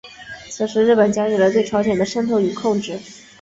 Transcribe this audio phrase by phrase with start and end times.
[0.49, 2.99] 此时日本加紧了对朝鲜的渗透和控制。